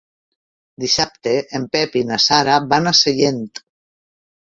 [0.83, 3.45] Dissabte en Pep i na Sara van a Sellent.